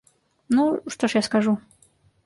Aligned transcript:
Ну, 0.59 0.63
што 0.95 1.03
ж 1.13 1.23
я 1.23 1.31
скажу? 1.31 1.57